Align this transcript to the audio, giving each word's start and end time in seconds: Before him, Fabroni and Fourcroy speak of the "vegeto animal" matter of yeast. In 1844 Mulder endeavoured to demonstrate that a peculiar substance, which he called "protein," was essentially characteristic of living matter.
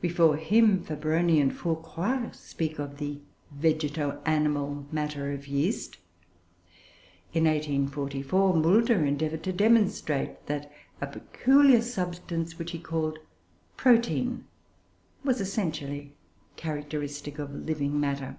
Before 0.00 0.36
him, 0.36 0.82
Fabroni 0.82 1.40
and 1.40 1.56
Fourcroy 1.56 2.32
speak 2.34 2.80
of 2.80 2.98
the 2.98 3.20
"vegeto 3.54 4.20
animal" 4.26 4.86
matter 4.90 5.30
of 5.32 5.46
yeast. 5.46 5.98
In 7.32 7.44
1844 7.44 8.54
Mulder 8.54 9.04
endeavoured 9.04 9.44
to 9.44 9.52
demonstrate 9.52 10.46
that 10.46 10.72
a 11.00 11.06
peculiar 11.06 11.80
substance, 11.80 12.58
which 12.58 12.72
he 12.72 12.80
called 12.80 13.20
"protein," 13.76 14.46
was 15.22 15.40
essentially 15.40 16.12
characteristic 16.56 17.38
of 17.38 17.54
living 17.54 18.00
matter. 18.00 18.36